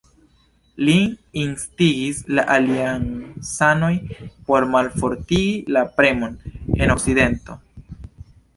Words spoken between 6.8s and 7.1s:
en